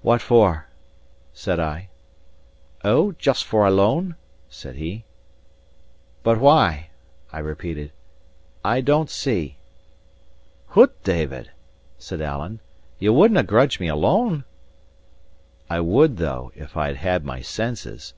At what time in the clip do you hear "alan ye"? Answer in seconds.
12.22-13.10